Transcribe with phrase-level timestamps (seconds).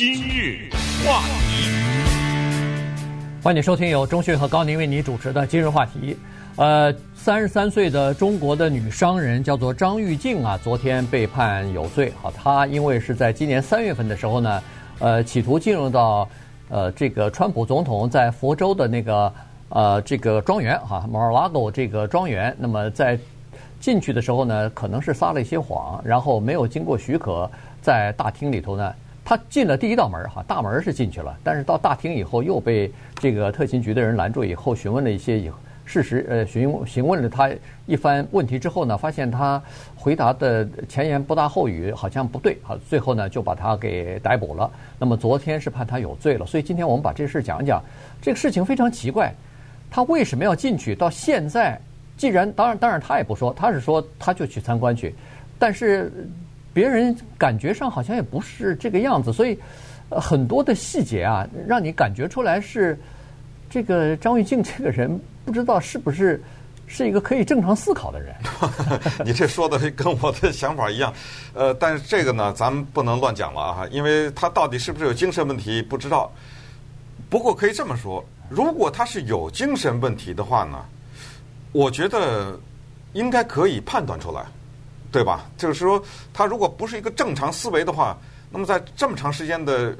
[0.00, 0.70] 今日
[1.04, 1.68] 话题，
[3.42, 6.16] 欢迎收听由钟讯和高宁为你主持的今日话题。
[6.56, 12.10] 呃，三十三岁的中国的女商人叫做张玉静啊，昨天被判有罪。
[12.22, 14.62] 好，她因为是在今年三月份的时候呢，
[15.00, 16.26] 呃，企图进入到
[16.70, 19.30] 呃这个川普总统在佛州的那个
[19.68, 22.56] 呃这个庄园哈，Marlago 这个庄园。
[22.58, 23.18] 那么在
[23.78, 27.50] 进去的时候呢，可能是撒了一些谎，然后没有经过许可，
[27.82, 28.94] 在大厅里头呢，
[29.24, 35.50] 他进了第一道门哈，大门是进去了，但是到大厅以后又被这个特勤局的人拦住以后询问了一些以。
[35.86, 37.50] 事实，呃，询询问了他
[37.84, 39.60] 一番问题之后呢，发现他
[39.96, 44.70] 回答的前言不搭后语，好像不对，好，最后呢就把他给逮捕了。
[45.00, 47.82] 那么昨天是判他有罪了，所以今天我们把这事讲讲。
[48.22, 49.34] 这个事情非常奇怪，
[49.90, 50.94] 他为什么要进去？
[50.94, 51.76] 到现在，
[52.16, 55.12] 既然当然当然他也不说，他是说他就去参观去，
[55.58, 56.12] 但是
[56.72, 59.58] 别人感觉上好像也不是这个样子，所以
[60.08, 62.98] 很多的细节啊，让你感觉出来是
[63.68, 65.20] 这个张玉静这个人。
[65.42, 66.40] 不知道是不是
[66.86, 68.34] 是一个可以正常思考的人？
[69.24, 71.12] 你这说的跟我的想法一样，
[71.54, 76.30] 呃，但是这个呢，咱们不能乱讲了啊，因为他到底是不是有精神问题不知道。
[77.28, 80.78] 不过可以这么说，如果他是有精神问题的话呢，
[81.72, 82.56] 我觉得
[83.14, 84.44] 应该可以判断出来，
[85.12, 85.46] 对吧？
[85.56, 88.16] 就是说，他如果不是一个正常思维的话，
[88.50, 89.96] 那么在这么长时间的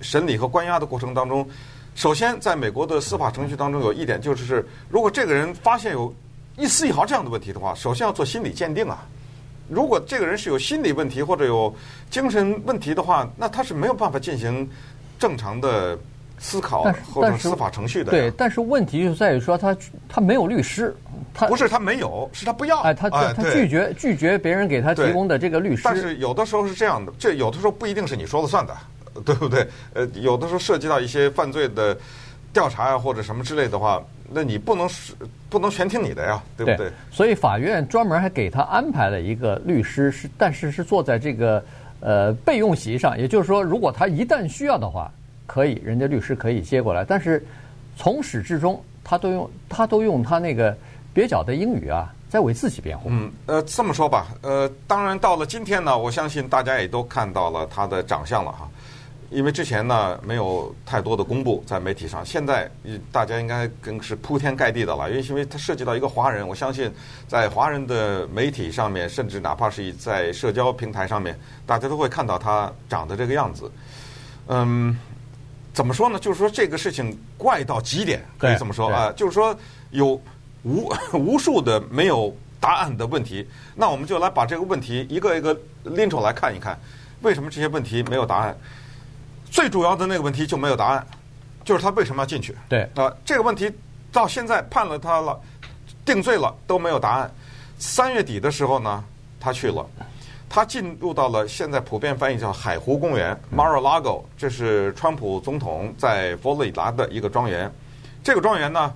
[0.00, 1.48] 审理和关押的过程当中。
[1.94, 6.14] 首先，在美国的司法程序当中，有一点就是，如果这个人发现有
[6.56, 9.06] 一丝一毫这样的问题的话，首先要做心理鉴定啊。
[9.68, 11.74] 如果这个人是有心理问题或者有
[12.10, 14.68] 精神问题的话，那他是没有办法进行
[15.18, 15.98] 正常的
[16.42, 16.82] 思考
[17.14, 18.10] 或者司法程序的。
[18.10, 19.74] 对，但是问题就在于说他
[20.06, 20.94] 他没有律师，
[21.32, 22.80] 他不是他没有，是他不要。
[22.80, 25.82] 哎，他他拒绝拒绝别人给他提供的这个律师。
[25.84, 28.76] 但是有的时候是这样的，这有的时候不一定是你说了算的。
[29.26, 29.68] 对不对？
[29.92, 31.94] 呃，有的时候涉及到一些犯罪的
[32.50, 35.12] 调查呀，或者什么之类的话，那你不能是
[35.50, 36.88] 不能全听你的呀，对不对？
[36.88, 41.62] 对，所以法院专门还给他安排了一个律师，是但是是坐在这个
[42.00, 45.12] 呃备用席上，也就是说，如果他一旦需要的话，
[45.52, 47.04] 可以人家律师可以接过来。
[47.04, 47.44] 但是
[47.94, 50.74] 从始至终，他都用他都用他那个
[51.14, 53.10] 蹩脚的英语啊，在为自己辩护。
[53.10, 58.66] 嗯，呃，这么说吧，呃，当然到了今天呢，我相信大家也都看到了他的长相了哈。
[59.28, 62.70] 因为之前呢没有太多的公布在媒体上，现在
[63.10, 66.90] 大家应该更是铺天盖地的了，因为因为它涉及到一个华人，我相信
[67.28, 73.70] 在华人的媒体上面，甚至哪怕是在社交平台上面，大家都会看到他长得这个样子。
[74.48, 74.98] 嗯，
[75.72, 76.18] 怎么说呢？
[76.18, 79.56] 就是说这个事情怪到极点，可以这么说啊，就是说
[79.90, 80.20] 有
[80.62, 86.78] 无 无数的没有答案的问题，那我们就来把这个问题一个一个拎出来看一看，
[87.22, 88.56] 为什么这些问题没有答案？
[89.50, 91.06] 最主要的那个问题就没有答案，
[91.64, 92.56] 就是他为什么要进去？
[92.68, 93.70] 对啊，这个问题
[94.10, 95.40] 到现在判了他了，
[96.04, 97.30] 定罪了都没有答案。
[97.78, 99.02] 三月底的时候呢，
[99.40, 99.84] 他去了，
[100.54, 107.72] 他进入到了现在普遍翻译叫海湖公园 （Mar-a-Lago），这是川普总统在佛罗里达的一个庄园。
[108.22, 108.92] 这个庄园呢，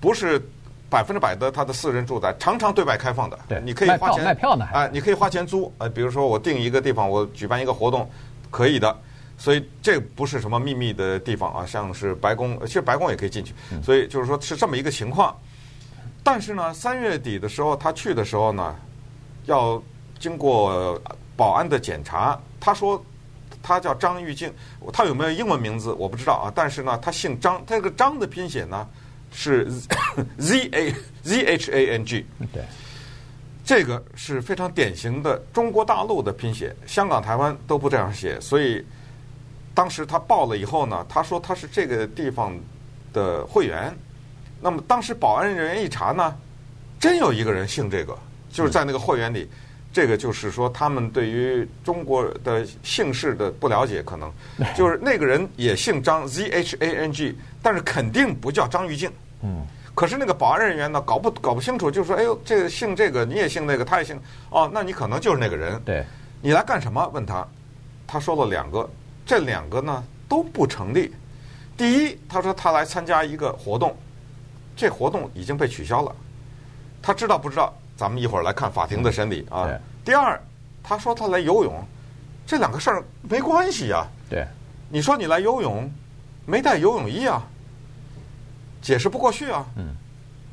[0.00, 0.40] 不是
[0.88, 3.36] 百分之百的他的私人住宅，常常对外开放的。
[3.48, 5.72] 对，你可以花钱卖票呢，哎、呃，你可以花钱租。
[5.78, 8.08] 呃，比如说我定一个地方，我举办一个活动，
[8.48, 8.96] 可以的。
[9.36, 13.52] 所以这不是什么秘密的地方啊，像是白宫，其实白宫也可以进去。
[13.82, 15.36] 所以就是说是这么一个情况。
[16.22, 18.76] 但是呢，三月底的时候他去的时候呢，
[19.46, 19.82] 要
[20.20, 20.96] 经过
[21.36, 22.38] 保安的检查。
[22.60, 23.04] 他说
[23.60, 24.52] 他叫张玉静，
[24.92, 26.52] 他有没有英文名字我不知道啊。
[26.54, 28.86] 但是呢，他姓张，他这个张的拼写呢
[29.32, 29.68] 是
[30.38, 30.94] Z A
[31.24, 32.24] Z H A N G。
[32.52, 32.62] 对，
[33.64, 38.84] 这个是非常典型的中国大陆的拼写，香港、台湾都不这样写，所以。
[39.72, 42.52] 当时他报了以后呢，他说他是这个地方
[43.12, 43.96] 的会员。
[44.60, 46.36] 那么当时保安人员一查呢，
[46.98, 48.18] 真有一个人姓这个，
[48.50, 49.48] 就是在那个会员里。
[49.92, 54.32] 这个就是说他们对于中国的姓氏的不了解，可能
[54.76, 59.10] 就是那个人也姓张，Z H A N G，但是肯定不叫张玉静。
[59.42, 59.66] 嗯。
[59.92, 64.18] 可是那个保安人员呢，搞不搞不清楚，就说：“哎呦，这个姓这个，你也姓那个，他也姓。
[64.48, 65.78] 哦，那你可能就是那个人。
[65.84, 66.04] 对。
[66.40, 67.06] 你来干什么？
[67.12, 67.46] 问他，
[68.06, 68.88] 他说了两个。
[69.26, 71.12] 这两个呢都不成立。
[71.76, 73.94] 第一，他说他来参加一个活动，
[74.74, 76.14] 这活动已经被取消了。
[77.02, 77.76] 他知道不知道？
[78.00, 79.68] 咱们一会儿来看法庭的审理啊。
[80.02, 80.40] 第二，
[80.82, 81.84] 他说他来游泳，
[82.46, 84.06] 这两个事儿没关系呀。
[84.26, 84.46] 对，
[84.88, 85.86] 你说你来游泳，
[86.46, 87.46] 没带游泳衣啊，
[88.80, 89.66] 解释不过去啊。
[89.76, 89.94] 嗯，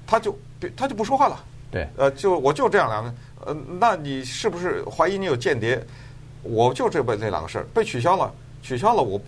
[0.06, 0.38] 他就
[0.76, 1.40] 他就不说话了。
[1.72, 3.14] 对，呃，就我就这样两个，
[3.46, 5.82] 呃，那你是不是怀疑你有间谍？
[6.44, 8.30] 我就这被这两个事儿被取消了。
[8.62, 9.22] 取消了，我我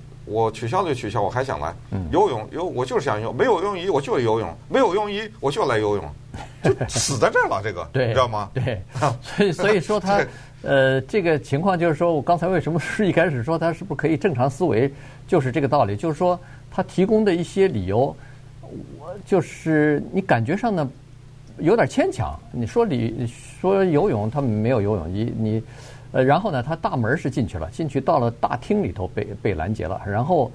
[0.51, 1.73] 取消就取消，我还想来。
[2.11, 6.05] 游泳游我就是想游，没有游泳衣我就游泳，没有游泳衣我就来游泳，
[6.63, 7.61] 就死在这儿了。
[7.63, 8.49] 这个对，你知道吗？
[8.53, 8.81] 对，
[9.21, 10.21] 所以所以说他
[10.61, 14.91] 呃这个情况就是说我刚才为什么是一开始说他是不是可以正常思维，
[15.27, 16.39] 就是这个道理，就是说
[16.69, 18.15] 他提供的一些理由，
[18.61, 20.89] 我就是你感觉上呢
[21.57, 22.39] 有点牵强。
[22.51, 23.25] 你说你
[23.59, 25.63] 说游泳他们没有游泳衣，你。
[26.11, 30.51] 呃，然后呢，他大门是进去了，进去到了大厅里头被被拦截了，然后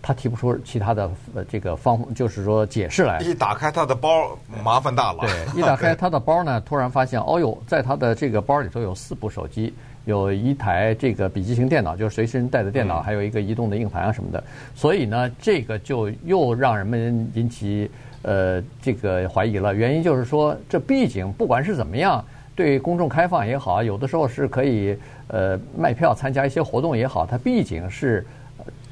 [0.00, 3.18] 他提不出其他的呃这个方，就是说解释来。
[3.20, 5.20] 一打开他的包，麻烦大了。
[5.20, 5.30] 对，
[5.60, 9.74] 一打开他的包呢，突然发现，哦呦，在他的这个包里头有四部手机，
[10.06, 14.42] 有一台这个笔记型电脑，就是随身带的电脑，还有一个移动的硬盘啊什么的。
[14.74, 17.90] 所以呢，这个就又让人们引起
[18.22, 19.74] 呃这个怀疑了。
[19.74, 22.24] 原因就是说，这毕竟不管是怎么样。
[22.54, 24.96] 对公众开放也好，有的时候是可以
[25.28, 28.24] 呃卖票参加一些活动也好，它毕竟是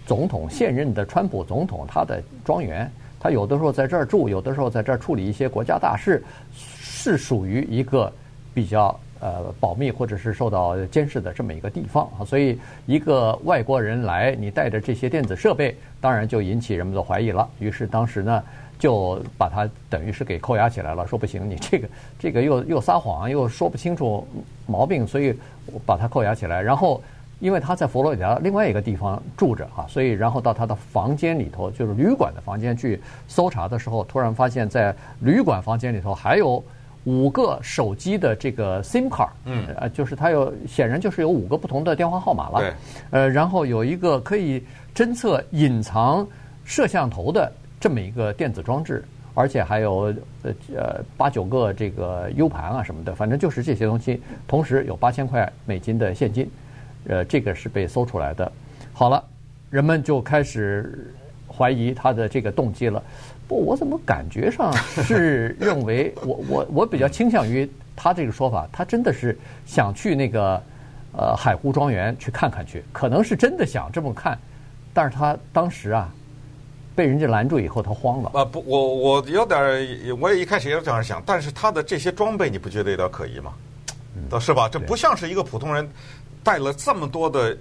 [0.04, 6.22] 总统现任的川普总统他的庄园，他有的时候在这儿住，有的时候在这儿处理一些国家大事，
[6.52, 8.12] 是属于一个
[8.52, 17.48] 比较呃保密或者是受到监视的这么一个地方啊，所以一个外国人来，你带着这些电子设备，当然就引起人们的怀疑了。
[17.58, 18.42] 于是当时呢。
[18.82, 21.88] 就把他等于是给扣押起来了，说不行，你这个
[22.18, 24.26] 这个又又撒谎，又说不清楚
[24.66, 26.60] 毛病，所以我把他扣押起来。
[26.60, 27.00] 然后，
[27.38, 36.60] 因为他在佛罗里达另外一个地方住着啊，所以然后到他的房间里头，就是旅馆的房间去搜查的时候，突然发现，在旅馆房间里头还有
[37.04, 42.72] 五个手机的这个 SIM 卡，嗯，呃，就是它有显然就是有五个不同的电话号码了，对，
[43.10, 44.62] 呃，然后有一个可以
[44.94, 46.26] 侦测隐藏
[46.64, 47.50] 摄像头的。
[47.80, 49.04] 这么一个电子装置，
[49.34, 54.22] 而且还有呃呃八九个这个 U 盘啊什么的，反正就是这些东西。
[54.46, 56.48] 同时有八千块美金的现金，
[57.08, 58.52] 呃，这个是被搜出来的。
[58.92, 59.20] 好了，
[59.68, 61.12] 人们就开始
[61.48, 63.02] 怀疑他的这个动机了。
[63.52, 70.62] 不，我怎么感觉上是认为我我我比较倾向于他这个说法，他真的是想去那个
[71.12, 74.38] 呃海湖庄园去看看去，可能是真的想这么看，
[74.94, 76.12] 但是他当时啊。
[76.94, 78.30] 被人家拦住以后，他慌了。
[78.34, 79.58] 啊不，我我有点，
[80.20, 83.54] 我也一开始也这样想，但是他的这些装备，你不觉得有点可疑吗？
[84.14, 84.68] 嗯，是吧？
[84.70, 85.88] 这不像是一个普通人
[86.44, 87.56] 带了这么多的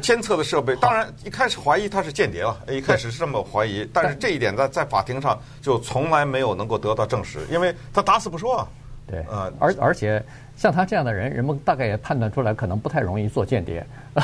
[0.00, 0.74] 监测的设备。
[0.76, 3.88] 当然，一开始怀疑他是间谍了，一开始是这么怀疑。
[3.92, 8.68] 但是这一点在在法庭上就从来没有能够得到证实，因为他打死不说啊。
[9.06, 10.22] 对，呃，而而且。
[10.56, 13.84] 像他这样的人，人们大概也判断出来，可能不太容易做间谍。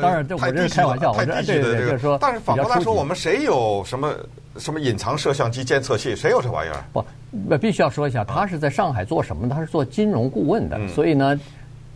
[0.00, 2.16] 当然，这我这是开玩笑，我这对对对，就是说。
[2.20, 4.14] 但是反过来说，我们谁有什么
[4.56, 6.14] 什么隐藏摄像机监测器？
[6.14, 6.84] 谁有这玩意儿？
[6.92, 9.48] 不，必须要说一下，他是在上海做什么？
[9.48, 11.36] 他是做金融顾问的，所以呢，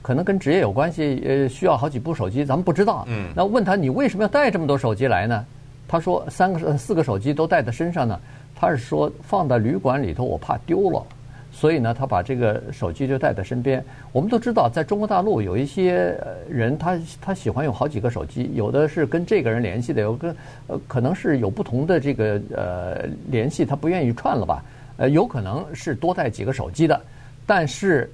[0.07, 3.05] 可能跟职业有关系，呃，需要好几部手机，咱们不知道。
[3.09, 3.29] 嗯。
[3.35, 5.45] 那问他，你为什么要带这么多手机来呢？
[5.89, 8.21] 他说三个、四个手机都带在身上呢。
[8.55, 11.03] 他是说放在旅馆里头，我怕丢了。
[11.51, 13.85] 所以呢，他把这个手机就带在身边。
[14.13, 16.17] 我们都知道，在中国大陆有一些
[16.49, 20.33] 人，他他喜欢有好几个手机，有的是跟这个人联系的，有个
[20.69, 24.63] 呃可能是有不同的这个呃联系，他不愿意串了吧？
[24.99, 27.01] 呃，有可能是多带几个手机的，
[27.45, 28.09] 但是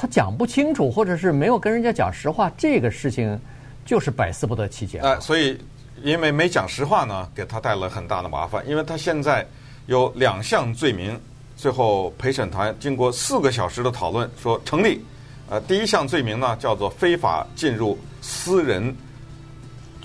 [0.00, 3.38] 他讲不清楚，或者是没有跟人家讲实话，这个事情
[3.84, 5.00] 就是百思不得其解。
[5.00, 5.58] 呃，所以
[6.02, 9.46] 因为没讲实话呢，给他带来很大的麻烦，因为他现在
[9.86, 11.20] 有两项罪名。
[11.54, 15.04] 最后陪审团经过四个小时的讨论，说成立。
[15.50, 18.96] 呃，第一项罪名呢叫做非法进入私人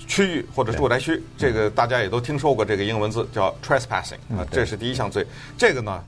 [0.06, 5.26] 区域或者住宅区，这个大家也都听说过这个英文字叫 trespassing 啊，这是第一项罪。
[5.56, 6.04] 这个呢，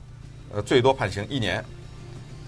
[0.53, 1.65] 呃，最多判刑一年，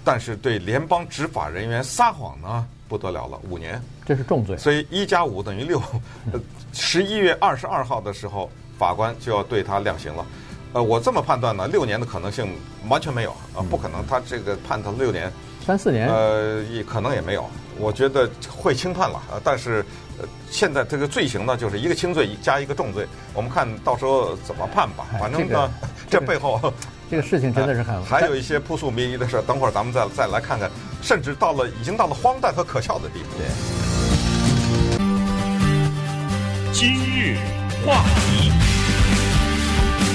[0.03, 3.81] 但是对联邦执法人员撒谎呢不得了了，五年。
[4.05, 4.57] 这是重罪。
[4.57, 5.81] 所以一加五等于六。
[6.73, 10.25] 十一月二十二号的时候，法官就要对他量刑了。
[10.73, 12.55] 呃，我这么判断呢，六年的可能性
[12.87, 15.29] 完全没有啊，不可能，他这个判他六年，
[15.65, 17.45] 三四年，呃，也可能也没有，
[17.77, 19.35] 我觉得会轻判了啊。
[19.43, 19.85] 但是，
[20.21, 25.05] 呃，现在这个罪行呢，就是一个轻罪加一个重罪，我们看到时候怎么判吧。
[25.19, 25.71] 反正呢，
[26.09, 26.73] 这，个、这背后
[27.09, 30.69] 这个事情真的是很，还有一些扑朔迷离的事，等会儿咱们再再来看看，
[31.01, 33.29] 甚至到了已经到了荒诞和可笑的地步。
[33.37, 33.47] 对，
[36.71, 37.37] 今日
[37.85, 38.51] 话题。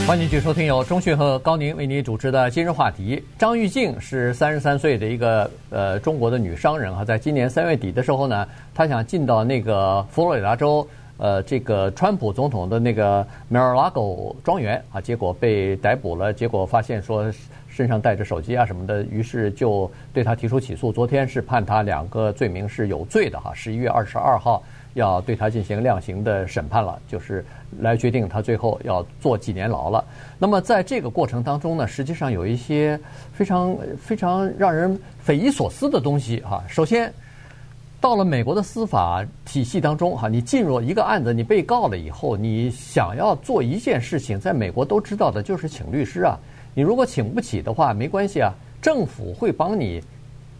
[0.06, 3.20] 欢迎继续收听由钟讯和高宁为您主持的今日话题。
[3.36, 10.86] 张玉静是三十三岁的一个呃中国的女商人哈，在今年三月底的时候呢，她想进到那个佛罗里达州
[11.18, 17.26] 呃这个川普总统的那个 Mar-a-Lago 庄园啊，结果被逮捕了，结果发现说
[17.68, 20.92] 身上带着手机啊什么的，于是就对她提出起诉。
[20.92, 24.62] 昨天是判她两个罪名是有罪的哈，十一月二十二号。
[24.96, 27.44] 要对他进行量刑的审判了，就是
[27.80, 30.02] 来决定他最后要坐几年牢了。
[30.38, 32.98] 那么在这个过程当中呢，实际上有一些
[33.30, 36.64] 非常非常让人匪夷所思的东西哈。
[36.66, 37.12] 首先，
[38.00, 46.38] 到了美国的司法体系当中哈，你进入一个案子，你被告了以后，你想要做一件事情，在美国都知道的就是请律师啊。
[46.72, 48.50] 你如果请不起的话，没关系啊，
[48.80, 50.02] 政府会帮你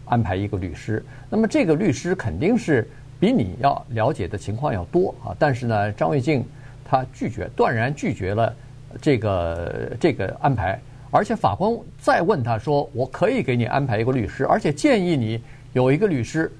[0.05, 1.03] 安排一个律师。
[1.27, 2.87] 那么这个律师肯定是。
[3.19, 6.45] 比你要了解的情况要多啊，但是呢，张玉静
[6.85, 8.53] 他拒绝，断然拒绝了
[9.01, 15.41] 这个这个安排，而且法官再问他说：“我可以给你安排一个律师，而且建议你
[15.73, 16.51] 有一个律师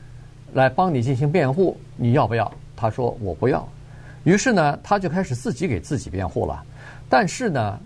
[0.54, 3.68] 来帮你进行辩护，你要不要？”他说：“我不要。”
[4.26, 6.64] 于是呢，他就开始自己给自己辩护了。
[7.08, 7.80] 但是呢，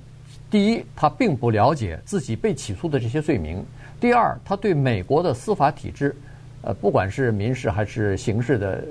[0.50, 3.60] 第一，他并不了解自己被起诉的这些罪名；
[4.00, 6.16] 第二，他对美国的司法体制。
[6.64, 8.84] 呃，不管是民事还是刑事的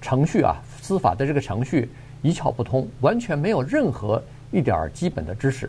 [0.00, 1.88] 程序啊，司法的这个程序
[2.22, 5.68] 一窍不通，完全没有任何一点基本的知识。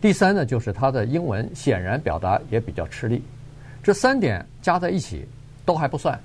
[0.00, 3.22] 第三呢，就是他的英文显然表达也比较吃力。
[3.82, 5.24] 这三点加在一起
[5.64, 6.18] 都还不算，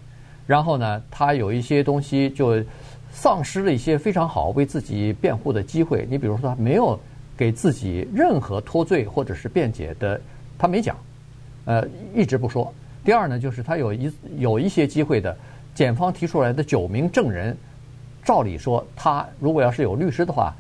[0.48, 2.64] 然后呢，他有一些东西就
[3.12, 6.08] 丧失了一些非常好为自己辩护的机会。
[6.10, 7.00] 你比如说，他没有
[7.36, 10.20] 给自己任何脱罪或者是辩解的，
[10.58, 10.98] 他没讲，
[11.66, 12.74] 呃，一直不说。
[13.08, 15.34] 第二呢，就是他有一有一些机会的，
[15.74, 17.56] 检方提出来的九名证人，
[18.22, 20.54] 照理说他如果要是有律师的话，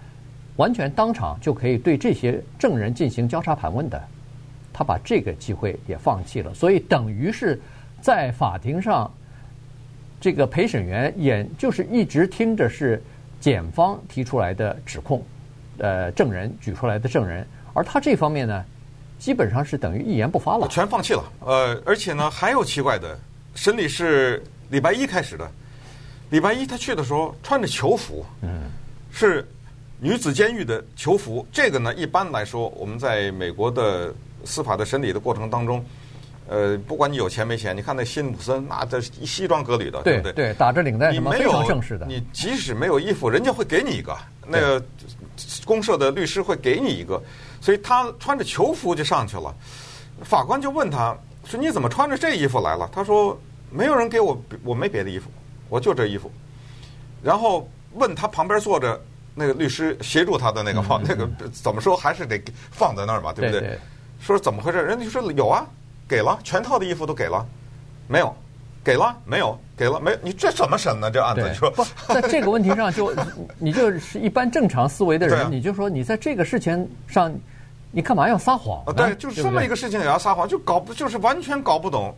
[0.55, 4.01] 完全当场就可以对这些证人进行交叉盘问的，
[4.71, 7.59] 他把这个机会也放弃了，所以等于是
[7.99, 9.11] 在法庭上，
[10.21, 13.03] 这个陪审员也就是一直听着是
[13.41, 15.21] 检方提出来的指控，
[15.79, 18.63] 呃，证人举出来的证人，而他这方面呢。
[19.19, 21.23] 基本上是等于一言不发了，全放弃了。
[21.41, 23.17] 呃，而且呢，还有奇怪的，
[23.55, 25.49] 审理是礼拜一开始的。
[26.29, 28.69] 礼拜一他去的时候穿着囚服，嗯，
[29.11, 29.47] 是
[29.99, 31.47] 女子监狱的囚服。
[31.53, 35.83] 这个呢，一般来说，我们在美国的司法的审理的过程当中，
[36.49, 40.33] 呃，不管你有钱没钱，你看那辛普森，那这西装革履的，对不对？
[40.33, 42.05] 对，打着领带，你没有正式的。
[42.05, 44.13] 你即使没有衣服，人家会给你一个，
[44.45, 44.85] 那个
[45.63, 47.21] 公社的律师会给你一个。
[47.59, 49.53] 所以他穿着囚服就上去了，
[50.23, 55.29] 法官就问他说：“你怎么穿着这衣服来了？”他说：“没有人给我，我没别的衣服，
[55.69, 56.31] 我就这衣服。”
[57.23, 58.99] 然后问他旁边坐着
[59.33, 63.79] 那个律师协助他的那个放那个怎么说还是得放在那儿嘛，对不对？
[64.19, 64.81] 说怎么回事？
[64.81, 65.65] 人家就说有啊，
[66.07, 67.45] 给了全套的衣服都给了，
[68.07, 68.35] 没有，
[68.87, 70.17] 给了没有，给了没有？
[70.21, 71.11] 你这怎么审呢？
[71.11, 73.13] 这案子你说不在这个问题上就
[73.59, 77.29] 你就是一般正常思维的人，啊、你就说你在这个事情上。
[77.89, 78.83] 你干嘛要撒谎？
[78.85, 82.13] 啊，对，就这么一个事情也要撒谎，就搞不就是完全搞不懂。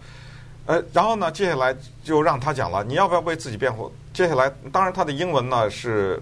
[0.66, 1.74] 呃，然后呢，接下来
[2.04, 3.90] 就让他讲了，你要不要为自己辩护？
[4.12, 6.20] 接下来，当然他的英文呢是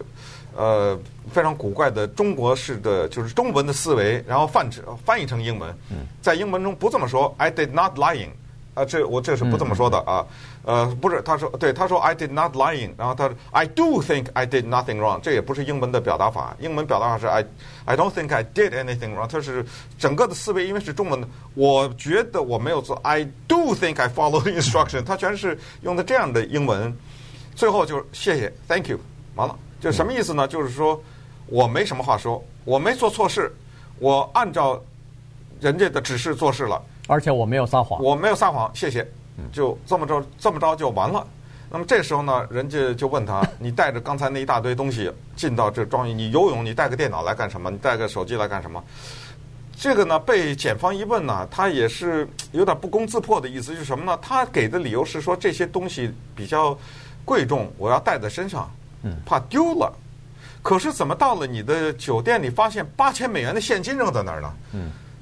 [0.56, 1.00] 呃
[1.32, 5.74] 非常古怪的中国式的，就是中文的思维，然后泛指翻译成英文，
[6.22, 8.32] 在英文中不这么说，I did not lying。
[8.78, 10.24] 啊，这我这是不这么说的啊，
[10.64, 17.44] 呃，不是，他说对，他说 I did not lying，然后他说 I do think I did nothing wrong，这也不是英文的表达法，英文表达法是 I
[17.86, 19.66] I don't think I did anything wrong，他是
[19.98, 26.96] 整个的思维，因为是中文的，我觉得我没有做，I do think I follow instruction，他全是用的这样的英文，
[27.56, 29.00] 最后就是谢谢，Thank you，
[29.34, 30.48] 完了，就什么意思呢？
[30.48, 31.02] 就是说
[31.48, 33.52] 我没什么话说，我没做错事，
[33.98, 34.80] 我按照
[35.60, 36.80] 人家的指示做事了。
[37.08, 39.06] 而且我没有撒谎，我没有撒谎，谢谢，
[39.52, 41.26] 就这么着，这么着就完了。
[41.70, 47.72] 那么这时候呢，人家就问他： “你带着刚才那一大堆东西进到这庄园，你游泳，你带个电脑来干什么？
[47.72, 48.84] 你带个手机来干什么？”
[49.80, 54.18] 这个呢，被检方一问呢，他也是有点不攻自破的意思，就是什么呢？
[54.22, 56.76] 他给的理由是说这些东西比较
[57.24, 58.70] 贵重，我要带在身上，
[59.26, 59.94] 怕丢了。
[60.64, 64.54] 可是怎么到了你的酒店里，发现八千美元的现金扔在那儿呢？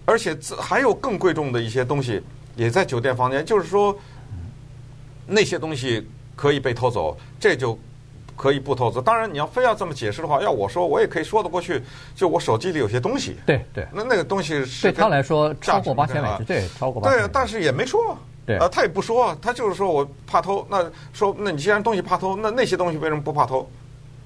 [0.05, 2.21] 而且还有更贵重的一些东西
[2.55, 3.97] 也在酒店房间，就是说
[5.25, 7.77] 那些东西可以被偷走，这就
[8.35, 9.01] 可以不偷走。
[9.01, 11.81] 当然，你要非要这么解释的话，要我说，我也可以说得过去。
[12.15, 17.19] 就我手机里有些东西，对对，那那个东西是对他来说超过八千美金，对，超过八千。
[17.19, 20.67] 对，但是也没说，对啊，他也不说，他就是说我怕偷。
[20.69, 23.67] 那说，那你既然东西怕偷，那那些东西为什么不怕偷？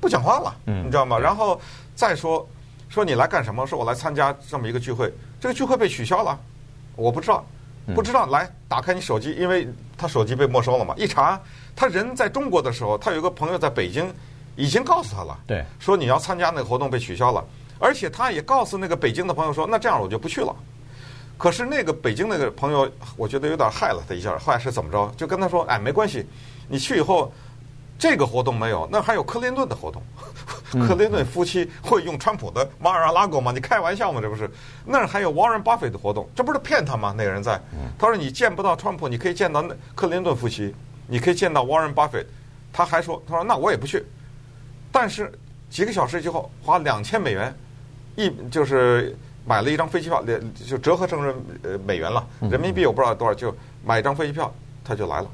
[0.01, 1.17] 不讲话了，嗯，你知道吗？
[1.17, 1.59] 然后
[1.95, 2.45] 再说。
[2.89, 3.65] 说你来干什么？
[3.67, 6.37] 说我来参加这么一个聚会，这个聚会被取消了，
[6.95, 7.45] 我不知道，
[7.93, 8.25] 不知道。
[8.25, 10.95] 来打开你手机，因为他手机被没收了嘛。
[10.97, 11.39] 一查，
[11.75, 14.11] 他人在中国的时候，他有个朋友在北京，
[14.55, 17.45] 已经告诉他了，对，说你要参加那个活动被取消了，
[17.77, 20.55] 而且他也告诉那个北京的朋友说，那这样我就不去了。
[21.37, 25.11] 可是那个北京那个朋友，我觉得有点害了他一下，后来是怎么着？
[25.15, 26.25] 就跟他说，哎，没关系，
[26.67, 27.31] 你去以后。
[27.99, 30.01] 这个活动没有，那还有克林顿的活动。
[30.87, 33.51] 克林顿夫妻会用川普的马尔阿拉狗吗？
[33.51, 34.21] 你开玩笑吗？
[34.21, 34.49] 这不是？
[34.85, 37.13] 那儿还有沃伦巴菲特的活动，这不是骗他吗？
[37.17, 37.59] 那个人在，
[37.97, 39.61] 他说你见不到川普，你可以见到
[39.95, 40.73] 克林顿夫妻，
[41.07, 42.29] 你可以见到沃伦巴菲特。
[42.71, 44.05] 他还说，他说那我也不去。
[44.91, 45.31] 但是
[45.69, 47.53] 几个小时之后，花两千美元，
[48.15, 50.23] 一就是买了一张飞机票，
[50.65, 53.53] 就折合成人呃美元了，人民币我不知道多少，就
[53.83, 54.53] 买一张飞机票，
[54.85, 55.27] 他就来了。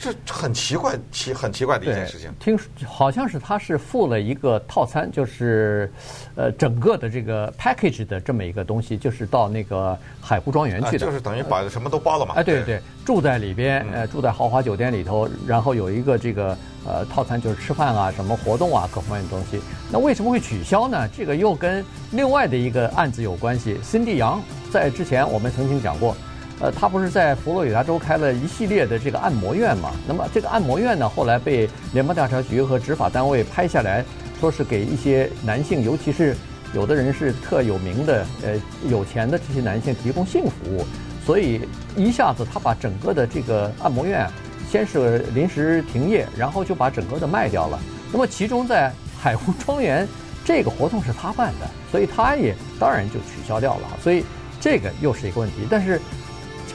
[0.00, 2.32] 这很奇怪，奇很奇怪的一件事情。
[2.40, 5.92] 听说好像是他是付了一个套餐，就是
[6.34, 12.34] 呃整个的这个 package 的这么一个东西，就是到那个海湖庄园去的，就是等于把什么都包了嘛。
[12.34, 19.60] 哎，对对对，住在里边，呃，住在豪华酒店里头，然后有一个这个呃套餐，就是吃饭啊、什么活动啊各方面的东西。
[19.92, 21.08] 那为什么会取消呢？
[21.16, 23.78] 这个又跟另外的一个案子有关系。
[23.84, 26.16] 辛蒂杨在之前我们曾经讲过。
[26.62, 29.90] 呃，他不是在佛罗里达州开了一系列的这个按摩院嘛？
[30.06, 34.04] 那么这个按摩院呢，后来被联邦调查局和执法单位拍下来，
[34.38, 36.36] 说是给一些男性，尤其是
[36.72, 40.86] 有的人是特有名的，呃，有钱的这些男性提供性服务。
[41.26, 41.62] 所以
[41.96, 44.24] 一下子他把整个的这个按摩院
[44.70, 47.80] 先是临时停业，然后就把整个的卖掉了。
[48.12, 50.06] 那么其中在海湖庄园
[50.44, 53.88] 这个活动是他办的，所以他也当然就取消掉了。
[54.00, 54.24] 所以
[54.60, 56.00] 这个又是一个问题，但是。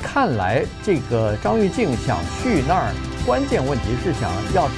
[0.01, 2.93] 看来这个张玉静想去那儿，
[3.25, 4.69] 关键问题是想要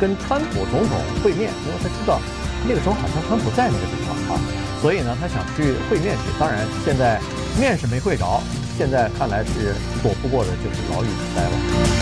[0.00, 2.20] 跟川普总统会面，因为他知道
[2.68, 4.40] 那个时候好像川普在那个地方啊，
[4.80, 6.22] 所以呢，他想去会面去。
[6.38, 7.20] 当然，现在
[7.58, 8.42] 面是没会着，
[8.76, 11.95] 现在看来是躲不过的，就是牢狱之灾了。